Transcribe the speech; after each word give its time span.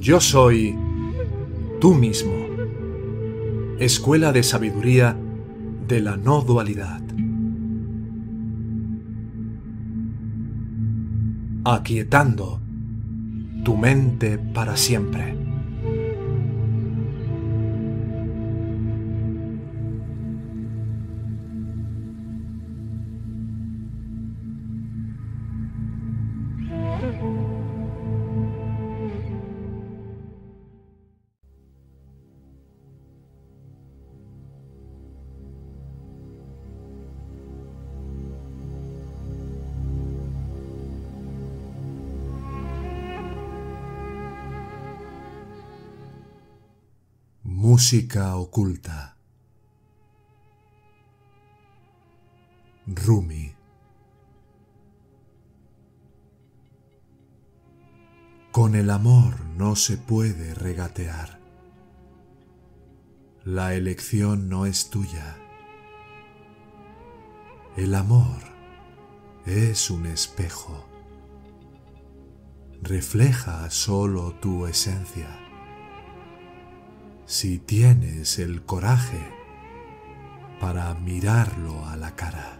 Yo 0.00 0.20
soy 0.20 0.76
tú 1.80 1.92
mismo, 1.92 2.32
escuela 3.80 4.32
de 4.32 4.44
sabiduría 4.44 5.16
de 5.88 6.00
la 6.00 6.16
no 6.16 6.40
dualidad. 6.42 7.02
Aquietando 11.64 12.60
tu 13.64 13.76
mente 13.76 14.38
para 14.38 14.76
siempre. 14.76 15.47
Música 47.78 48.34
oculta. 48.34 49.16
Rumi. 52.88 53.54
Con 58.50 58.74
el 58.74 58.90
amor 58.90 59.44
no 59.56 59.76
se 59.76 59.96
puede 59.96 60.54
regatear. 60.54 61.38
La 63.44 63.74
elección 63.74 64.48
no 64.48 64.66
es 64.66 64.90
tuya. 64.90 65.36
El 67.76 67.94
amor 67.94 68.42
es 69.46 69.88
un 69.88 70.06
espejo. 70.06 70.84
Refleja 72.82 73.70
solo 73.70 74.34
tu 74.40 74.66
esencia 74.66 75.47
si 77.28 77.58
tienes 77.58 78.38
el 78.38 78.62
coraje 78.62 79.20
para 80.58 80.94
mirarlo 80.94 81.84
a 81.84 81.94
la 81.94 82.16
cara. 82.16 82.58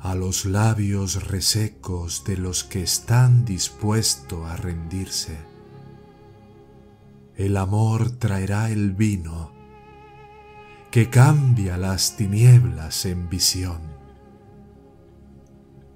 A 0.00 0.16
los 0.16 0.44
labios 0.44 1.28
resecos 1.28 2.24
de 2.24 2.36
los 2.36 2.64
que 2.64 2.82
están 2.82 3.44
dispuestos 3.44 4.44
a 4.44 4.56
rendirse, 4.56 5.38
el 7.36 7.56
amor 7.56 8.10
traerá 8.10 8.70
el 8.70 8.94
vino 8.94 9.52
que 10.90 11.10
cambia 11.10 11.76
las 11.76 12.16
tinieblas 12.16 13.06
en 13.06 13.28
visión, 13.28 13.82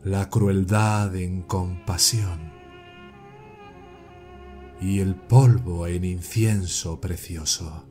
la 0.04 0.30
crueldad 0.30 1.16
en 1.16 1.42
compasión 1.42 2.61
y 4.82 4.98
el 4.98 5.14
polvo 5.14 5.86
en 5.86 6.04
incienso 6.04 7.00
precioso. 7.00 7.86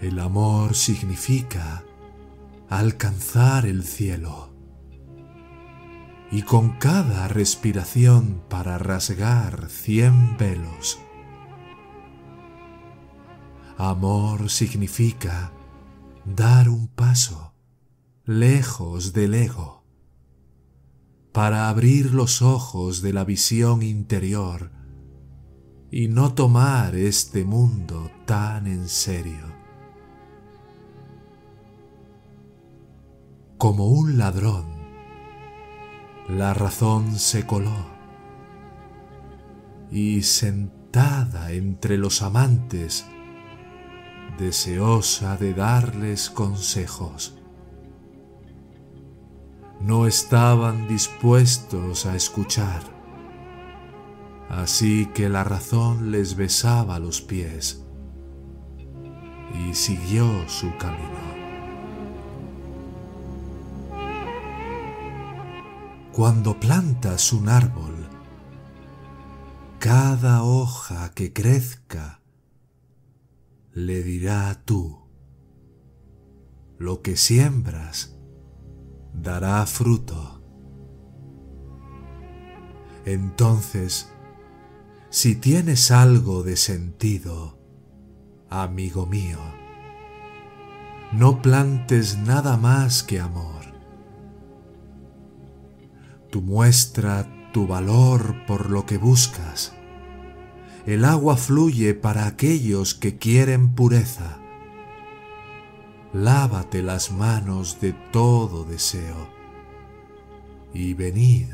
El 0.00 0.20
amor 0.20 0.74
significa 0.74 1.82
alcanzar 2.68 3.66
el 3.66 3.82
cielo 3.82 4.54
y 6.30 6.42
con 6.42 6.78
cada 6.78 7.26
respiración 7.26 8.42
para 8.48 8.78
rasgar 8.78 9.68
cien 9.68 10.36
velos. 10.36 11.00
Amor 13.76 14.50
significa 14.50 15.52
dar 16.24 16.68
un 16.68 16.86
paso 16.86 17.54
lejos 18.24 19.12
del 19.12 19.34
ego 19.34 19.83
para 21.34 21.68
abrir 21.68 22.14
los 22.14 22.42
ojos 22.42 23.02
de 23.02 23.12
la 23.12 23.24
visión 23.24 23.82
interior 23.82 24.70
y 25.90 26.06
no 26.06 26.32
tomar 26.32 26.94
este 26.94 27.44
mundo 27.44 28.08
tan 28.24 28.68
en 28.68 28.88
serio. 28.88 29.44
Como 33.58 33.88
un 33.88 34.16
ladrón, 34.16 34.66
la 36.28 36.54
razón 36.54 37.18
se 37.18 37.44
coló 37.44 37.84
y 39.90 40.22
sentada 40.22 41.50
entre 41.50 41.98
los 41.98 42.22
amantes, 42.22 43.06
deseosa 44.38 45.36
de 45.36 45.52
darles 45.52 46.30
consejos, 46.30 47.36
no 49.84 50.06
estaban 50.06 50.88
dispuestos 50.88 52.06
a 52.06 52.16
escuchar. 52.16 52.82
Así 54.48 55.06
que 55.12 55.28
la 55.28 55.44
razón 55.44 56.10
les 56.10 56.36
besaba 56.36 56.98
los 56.98 57.20
pies 57.20 57.84
y 59.52 59.74
siguió 59.74 60.48
su 60.48 60.74
camino. 60.78 61.34
Cuando 66.12 66.58
plantas 66.58 67.34
un 67.34 67.50
árbol, 67.50 68.08
cada 69.80 70.44
hoja 70.44 71.12
que 71.12 71.34
crezca 71.34 72.22
le 73.72 74.02
dirá 74.02 74.62
tú, 74.64 75.04
lo 76.78 77.02
que 77.02 77.18
siembras 77.18 78.13
dará 79.14 79.64
fruto. 79.66 80.42
Entonces, 83.04 84.10
si 85.10 85.36
tienes 85.36 85.90
algo 85.90 86.42
de 86.42 86.56
sentido, 86.56 87.58
amigo 88.48 89.06
mío, 89.06 89.38
no 91.12 91.40
plantes 91.42 92.18
nada 92.18 92.56
más 92.56 93.02
que 93.02 93.20
amor. 93.20 93.64
Tú 96.30 96.42
muestra 96.42 97.28
tu 97.52 97.66
valor 97.66 98.44
por 98.46 98.70
lo 98.70 98.84
que 98.86 98.98
buscas. 98.98 99.72
El 100.86 101.04
agua 101.04 101.36
fluye 101.36 101.94
para 101.94 102.26
aquellos 102.26 102.94
que 102.94 103.16
quieren 103.16 103.74
pureza 103.74 104.43
lávate 106.14 106.80
las 106.80 107.10
manos 107.10 107.80
de 107.80 107.92
todo 108.12 108.64
deseo 108.64 109.28
y 110.72 110.94
venid 110.94 111.48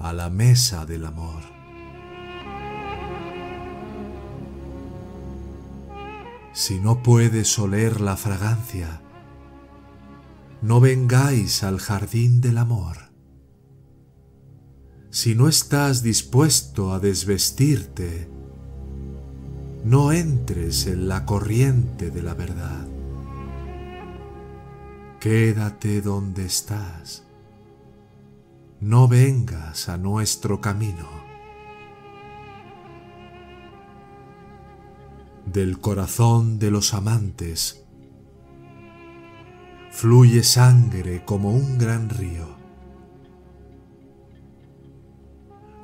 a 0.00 0.12
la 0.12 0.28
mesa 0.28 0.84
del 0.86 1.06
amor. 1.06 1.44
Si 6.52 6.80
no 6.80 7.04
puedes 7.04 7.56
oler 7.60 8.00
la 8.00 8.16
fragancia, 8.16 9.02
no 10.62 10.80
vengáis 10.80 11.62
al 11.62 11.78
jardín 11.78 12.40
del 12.40 12.58
amor. 12.58 13.12
Si 15.10 15.36
no 15.36 15.46
estás 15.48 16.02
dispuesto 16.02 16.92
a 16.92 16.98
desvestirte, 16.98 18.28
no 19.84 20.10
entres 20.10 20.88
en 20.88 21.06
la 21.06 21.24
corriente 21.24 22.10
de 22.10 22.22
la 22.22 22.34
verdad. 22.34 22.89
Quédate 25.20 26.00
donde 26.00 26.46
estás. 26.46 27.24
No 28.80 29.06
vengas 29.06 29.90
a 29.90 29.98
nuestro 29.98 30.62
camino. 30.62 31.06
Del 35.44 35.78
corazón 35.78 36.58
de 36.58 36.70
los 36.70 36.94
amantes 36.94 37.84
fluye 39.90 40.42
sangre 40.42 41.22
como 41.26 41.50
un 41.50 41.76
gran 41.76 42.08
río. 42.08 42.56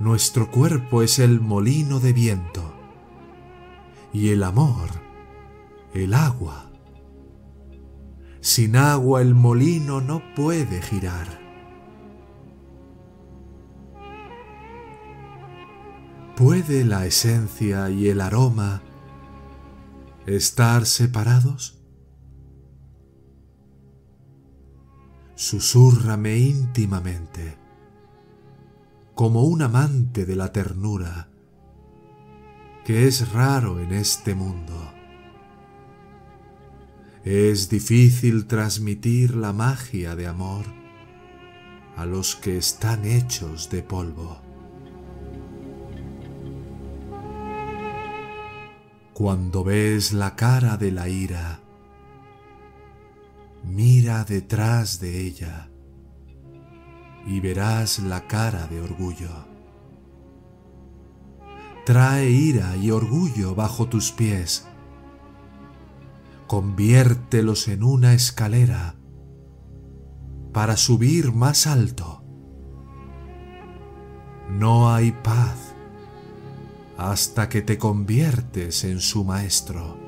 Nuestro 0.01 0.51
cuerpo 0.51 1.03
es 1.03 1.19
el 1.19 1.43
molino 1.43 2.01
de 2.01 2.15
viento 2.15 2.73
y 4.15 4.31
el 4.31 4.45
amor, 4.45 4.89
el 5.93 6.15
agua 6.15 6.66
sin 8.47 8.77
agua 8.77 9.23
el 9.23 9.35
molino 9.35 10.01
no 10.01 10.23
puede 10.37 10.81
girar. 10.81 11.27
¿Puede 16.37 16.85
la 16.85 17.07
esencia 17.07 17.91
y 17.91 18.07
el 18.09 18.21
aroma 18.21 18.83
estar 20.27 20.87
separados? 20.87 21.83
Susúrrame 25.35 26.39
íntimamente, 26.39 27.59
como 29.17 29.43
un 29.43 29.63
amante 29.63 30.25
de 30.25 30.37
la 30.37 30.53
ternura, 30.53 31.31
que 32.85 33.09
es 33.09 33.33
raro 33.33 33.81
en 33.81 33.93
este 33.93 34.37
mundo. 34.37 34.96
Es 37.27 37.69
difícil 37.69 38.47
transmitir 38.47 39.35
la 39.35 39.53
magia 39.53 40.15
de 40.15 40.29
amor 40.29 40.65
a 41.97 42.07
los 42.07 42.37
que 42.37 42.57
están 42.57 43.05
hechos 43.05 43.69
de 43.69 43.83
polvo. 43.83 44.41
Cuando 49.13 49.65
ves 49.65 50.13
la 50.13 50.37
cara 50.37 50.77
de 50.77 50.93
la 50.93 51.09
ira, 51.09 51.59
mira 53.65 54.23
detrás 54.23 55.01
de 55.01 55.27
ella 55.27 55.69
y 57.27 57.41
verás 57.41 57.99
la 57.99 58.29
cara 58.29 58.69
de 58.69 58.81
orgullo. 58.81 59.49
Trae 61.85 62.31
ira 62.31 62.77
y 62.77 62.93
orgullo 62.93 63.57
bajo 63.57 63.89
tus 63.89 64.13
pies 64.13 64.69
conviértelos 66.47 67.69
en 67.69 67.83
una 67.83 68.15
escalera 68.15 68.97
para 70.53 70.77
subir 70.77 71.33
más 71.33 71.67
alto. 71.67 72.23
No 74.49 74.93
hay 74.93 75.13
paz 75.13 75.75
hasta 76.97 77.49
que 77.49 77.63
te 77.63 77.79
conviertes 77.79 78.85
en 78.85 79.01
su 79.01 79.25
maestro. 79.25 79.99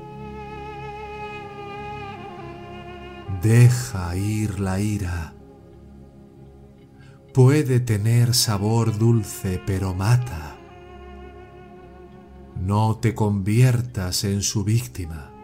Deja 3.43 4.15
ir 4.15 4.59
la 4.59 4.79
ira. 4.79 5.33
Puede 7.33 7.79
tener 7.79 8.33
sabor 8.33 8.97
dulce, 8.97 9.61
pero 9.65 9.93
mata. 9.93 10.57
No 12.59 12.97
te 12.97 13.13
conviertas 13.13 14.23
en 14.23 14.41
su 14.41 14.63
víctima 14.63 15.38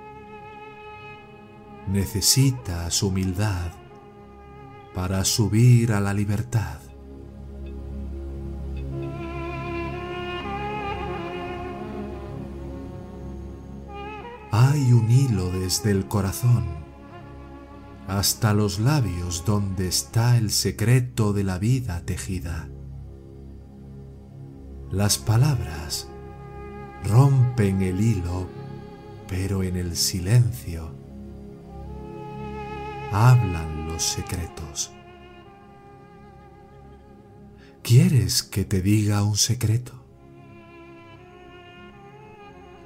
necesitas 1.87 3.03
humildad 3.03 3.71
para 4.93 5.23
subir 5.25 5.93
a 5.93 5.99
la 5.99 6.13
libertad. 6.13 6.79
Hay 14.51 14.93
un 14.93 15.11
hilo 15.11 15.51
desde 15.51 15.91
el 15.91 16.07
corazón 16.07 16.65
hasta 18.07 18.53
los 18.53 18.79
labios 18.79 19.43
donde 19.45 19.87
está 19.87 20.37
el 20.37 20.51
secreto 20.51 21.33
de 21.33 21.43
la 21.43 21.57
vida 21.57 22.01
tejida. 22.05 22.69
Las 24.91 25.17
palabras 25.17 26.07
rompen 27.03 27.81
el 27.81 27.99
hilo, 27.99 28.47
pero 29.27 29.63
en 29.63 29.75
el 29.75 29.97
silencio 29.97 31.04
hablan 33.11 33.87
los 33.87 34.03
secretos. 34.03 34.91
¿Quieres 37.81 38.41
que 38.41 38.65
te 38.65 38.81
diga 38.81 39.23
un 39.23 39.37
secreto? 39.37 39.93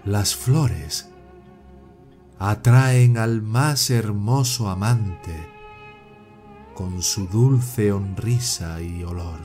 Las 0.03 0.35
flores 0.35 1.09
atraen 2.37 3.17
al 3.17 3.41
más 3.41 3.89
hermoso 3.89 4.69
amante 4.69 5.35
con 6.73 7.01
su 7.01 7.27
dulce 7.27 7.89
sonrisa 7.89 8.81
y 8.81 9.03
olor. 9.03 9.39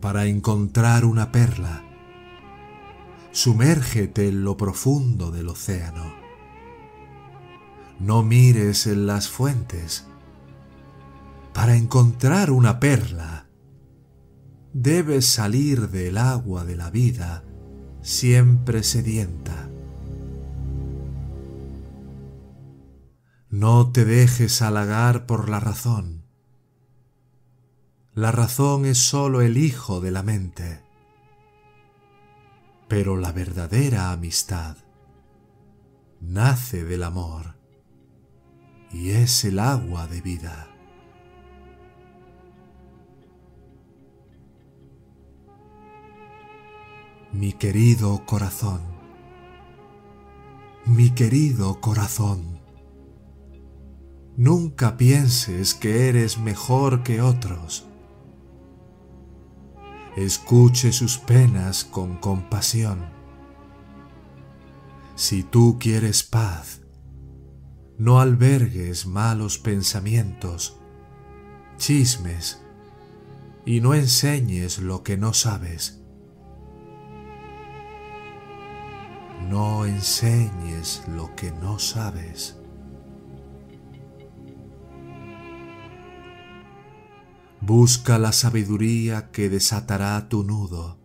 Para 0.00 0.26
encontrar 0.26 1.04
una 1.04 1.32
perla, 1.32 1.84
sumérgete 3.32 4.28
en 4.28 4.44
lo 4.44 4.56
profundo 4.56 5.30
del 5.30 5.48
océano 5.48 6.19
no 8.00 8.22
mires 8.22 8.86
en 8.86 9.06
las 9.06 9.28
fuentes. 9.28 10.06
Para 11.52 11.76
encontrar 11.76 12.50
una 12.50 12.80
perla, 12.80 13.46
debes 14.72 15.26
salir 15.26 15.90
del 15.90 16.16
agua 16.16 16.64
de 16.64 16.76
la 16.76 16.90
vida 16.90 17.44
siempre 18.00 18.82
sedienta. 18.82 19.68
No 23.50 23.92
te 23.92 24.06
dejes 24.06 24.62
halagar 24.62 25.26
por 25.26 25.50
la 25.50 25.60
razón. 25.60 26.24
La 28.14 28.32
razón 28.32 28.86
es 28.86 28.98
sólo 28.98 29.42
el 29.42 29.58
hijo 29.58 30.00
de 30.00 30.10
la 30.10 30.22
mente. 30.22 30.82
Pero 32.88 33.16
la 33.16 33.32
verdadera 33.32 34.10
amistad 34.12 34.76
nace 36.20 36.84
del 36.84 37.02
amor 37.02 37.59
y 38.92 39.10
es 39.10 39.44
el 39.44 39.58
agua 39.58 40.06
de 40.06 40.20
vida. 40.20 40.66
Mi 47.32 47.52
querido 47.52 48.26
corazón, 48.26 48.80
mi 50.84 51.10
querido 51.10 51.80
corazón, 51.80 52.58
nunca 54.36 54.96
pienses 54.96 55.74
que 55.74 56.08
eres 56.08 56.38
mejor 56.38 57.04
que 57.04 57.22
otros. 57.22 57.86
Escuche 60.16 60.92
sus 60.92 61.18
penas 61.18 61.84
con 61.84 62.16
compasión. 62.16 62.98
Si 65.14 65.44
tú 65.44 65.78
quieres 65.78 66.24
paz, 66.24 66.79
no 68.00 68.18
albergues 68.18 69.04
malos 69.04 69.58
pensamientos, 69.58 70.80
chismes, 71.76 72.62
y 73.66 73.82
no 73.82 73.92
enseñes 73.92 74.78
lo 74.78 75.02
que 75.02 75.18
no 75.18 75.34
sabes. 75.34 76.02
No 79.50 79.84
enseñes 79.84 81.04
lo 81.08 81.36
que 81.36 81.52
no 81.52 81.78
sabes. 81.78 82.58
Busca 87.60 88.18
la 88.18 88.32
sabiduría 88.32 89.30
que 89.30 89.50
desatará 89.50 90.26
tu 90.30 90.42
nudo. 90.42 90.98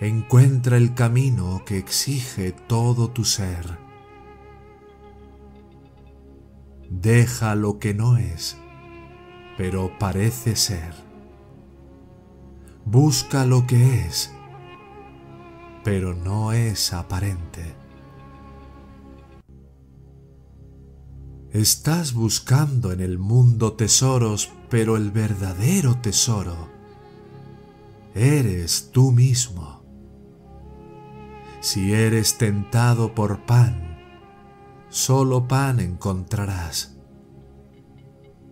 Encuentra 0.00 0.76
el 0.76 0.94
camino 0.94 1.62
que 1.64 1.78
exige 1.78 2.50
todo 2.50 3.12
tu 3.12 3.24
ser 3.24 3.81
Deja 7.00 7.54
lo 7.54 7.78
que 7.78 7.94
no 7.94 8.18
es, 8.18 8.58
pero 9.56 9.98
parece 9.98 10.56
ser. 10.56 10.92
Busca 12.84 13.46
lo 13.46 13.66
que 13.66 14.00
es, 14.00 14.30
pero 15.84 16.14
no 16.14 16.52
es 16.52 16.92
aparente. 16.92 17.74
Estás 21.50 22.12
buscando 22.12 22.92
en 22.92 23.00
el 23.00 23.18
mundo 23.18 23.72
tesoros, 23.72 24.52
pero 24.68 24.98
el 24.98 25.10
verdadero 25.10 25.96
tesoro 25.96 26.68
eres 28.14 28.90
tú 28.92 29.12
mismo. 29.12 29.82
Si 31.60 31.94
eres 31.94 32.36
tentado 32.36 33.14
por 33.14 33.46
pan, 33.46 33.91
solo 34.92 35.48
pan 35.48 35.80
encontrarás. 35.80 36.98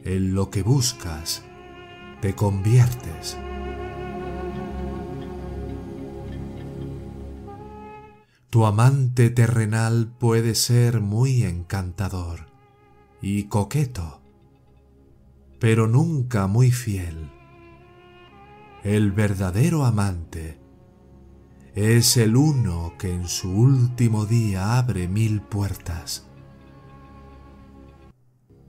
En 0.03 0.35
lo 0.35 0.49
que 0.49 0.63
buscas, 0.63 1.45
te 2.23 2.35
conviertes. 2.35 3.37
Tu 8.49 8.65
amante 8.65 9.29
terrenal 9.29 10.15
puede 10.19 10.55
ser 10.55 11.03
muy 11.03 11.43
encantador 11.43 12.47
y 13.21 13.45
coqueto, 13.45 14.23
pero 15.59 15.89
nunca 15.89 16.47
muy 16.47 16.73
fiel. 16.73 17.31
El 18.83 19.13
verdadero 19.13 19.85
amante 19.85 20.59
es 21.75 22.17
el 22.17 22.35
uno 22.35 22.95
que 22.99 23.13
en 23.13 23.29
su 23.29 23.53
último 23.53 24.25
día 24.25 24.79
abre 24.79 25.07
mil 25.07 25.43
puertas 25.43 26.30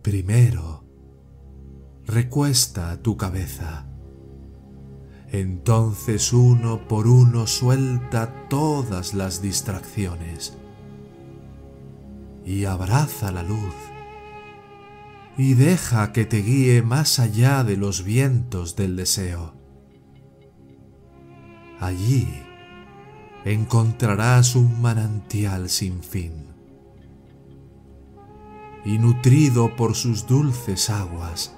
Primero, 0.01 0.83
recuesta 2.05 2.99
tu 3.03 3.17
cabeza. 3.17 3.87
Entonces 5.29 6.33
uno 6.33 6.87
por 6.87 7.05
uno 7.05 7.45
suelta 7.45 8.47
todas 8.49 9.13
las 9.13 9.41
distracciones. 9.41 10.57
y 12.43 12.65
abraza 12.65 13.31
la 13.31 13.43
luz 13.43 13.75
y 15.37 15.53
deja 15.53 16.11
que 16.11 16.25
te 16.25 16.41
guíe 16.41 16.81
más 16.81 17.19
allá 17.19 17.63
de 17.63 17.77
los 17.77 18.03
vientos 18.03 18.75
del 18.75 18.95
deseo. 18.95 19.53
Allí 21.79 22.27
encontrarás 23.45 24.55
un 24.55 24.81
manantial 24.81 25.69
sin 25.69 26.01
fin 26.01 26.50
y 28.83 28.97
nutrido 28.97 29.75
por 29.75 29.95
sus 29.95 30.25
dulces 30.27 30.89
aguas, 30.89 31.55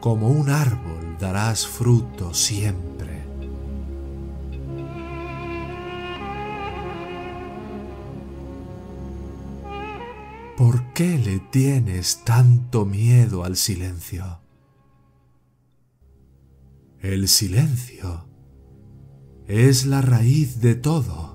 como 0.00 0.28
un 0.28 0.50
árbol 0.50 1.16
darás 1.18 1.66
fruto 1.66 2.32
siempre. 2.32 3.20
¿Por 10.56 10.92
qué 10.92 11.18
le 11.18 11.38
tienes 11.38 12.22
tanto 12.24 12.84
miedo 12.84 13.44
al 13.44 13.56
silencio? 13.56 14.40
El 17.00 17.28
silencio 17.28 18.26
es 19.46 19.86
la 19.86 20.02
raíz 20.02 20.60
de 20.60 20.74
todo. 20.74 21.29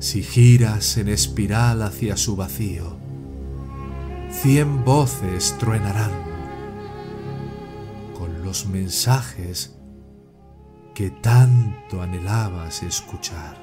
Si 0.00 0.22
giras 0.22 0.96
en 0.96 1.08
espiral 1.08 1.82
hacia 1.82 2.16
su 2.16 2.36
vacío, 2.36 2.98
cien 4.30 4.84
voces 4.84 5.56
truenarán 5.58 6.12
con 8.16 8.44
los 8.44 8.66
mensajes 8.66 9.76
que 10.94 11.10
tanto 11.10 12.00
anhelabas 12.00 12.84
escuchar. 12.84 13.58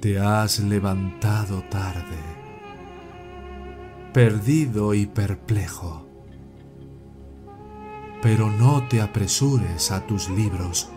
Te 0.00 0.18
has 0.18 0.58
levantado 0.58 1.62
tarde, 1.64 2.18
perdido 4.14 4.94
y 4.94 5.04
perplejo, 5.04 6.06
pero 8.22 8.50
no 8.50 8.88
te 8.88 9.02
apresures 9.02 9.90
a 9.90 10.06
tus 10.06 10.30
libros 10.30 10.90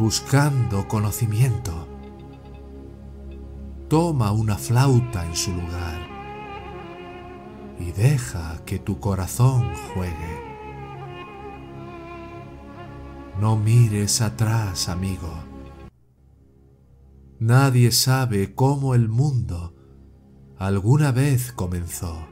buscando 0.00 0.88
conocimiento. 0.88 1.86
Toma 3.88 4.32
una 4.32 4.56
flauta 4.56 5.26
en 5.26 5.36
su 5.36 5.52
lugar 5.52 6.00
y 7.78 7.92
deja 7.92 8.64
que 8.64 8.78
tu 8.78 8.98
corazón 8.98 9.74
juegue. 9.92 10.40
No 13.38 13.56
mires 13.56 14.22
atrás, 14.22 14.88
amigo 14.88 15.28
Nadie 17.38 17.92
sabe 17.92 18.54
cómo 18.54 18.94
el 18.94 19.10
mundo 19.10 19.74
alguna 20.58 21.12
vez 21.12 21.52
comenzó. 21.52 22.26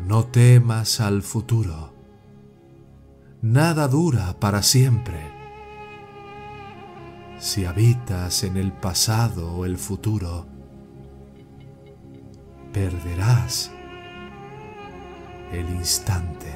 No 0.00 0.26
temas 0.26 1.00
al 1.00 1.22
futuro. 1.22 1.94
Nada 3.40 3.86
dura 3.86 4.40
para 4.40 4.64
siempre. 4.64 5.35
Si 7.38 7.66
habitas 7.66 8.44
en 8.44 8.56
el 8.56 8.72
pasado 8.72 9.52
o 9.56 9.66
el 9.66 9.76
futuro, 9.76 10.46
perderás 12.72 13.70
el 15.52 15.68
instante. 15.70 16.54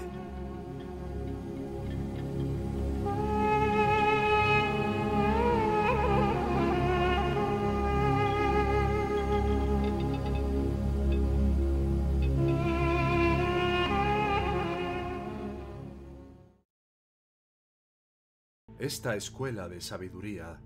Esta 18.79 19.15
escuela 19.15 19.69
de 19.69 19.83
sabiduría 19.83 20.59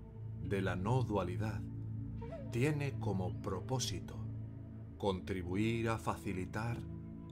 de 0.47 0.61
la 0.61 0.75
no 0.75 1.03
dualidad 1.03 1.61
tiene 2.51 2.99
como 2.99 3.41
propósito 3.41 4.15
contribuir 4.97 5.89
a 5.89 5.97
facilitar 5.97 6.77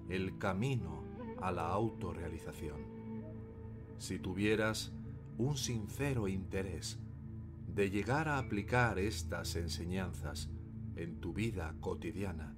el 0.10 0.38
camino 0.38 1.04
a 1.42 1.52
la 1.52 1.68
autorrealización. 1.68 2.78
Si 3.98 4.20
tuvieras 4.20 4.92
un 5.38 5.58
sincero 5.58 6.28
interés 6.28 7.00
de 7.68 7.90
llegar 7.90 8.28
a 8.28 8.38
aplicar 8.38 9.00
estas 9.00 9.56
enseñanzas 9.56 10.50
en 10.96 11.20
tu 11.20 11.34
vida 11.34 11.76
cotidiana 11.80 12.56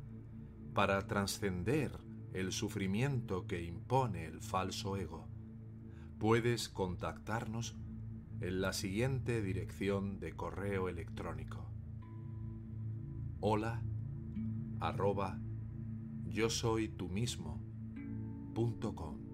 para 0.74 1.06
trascender 1.08 1.92
el 2.34 2.52
sufrimiento 2.52 3.48
que 3.48 3.64
impone 3.64 4.26
el 4.26 4.42
falso 4.42 4.98
ego, 4.98 5.28
puedes 6.18 6.68
contactarnos 6.68 7.76
en 8.42 8.62
la 8.62 8.74
siguiente 8.74 9.42
dirección 9.42 10.20
de 10.20 10.34
correo 10.34 10.90
electrónico. 10.90 11.66
Hola 13.40 13.82
arroba 14.80 15.40
yo 16.28 16.50
soy 16.50 16.90
tú 16.90 17.08
mismo 17.08 17.62
punto 18.54 18.94
com. 18.94 19.25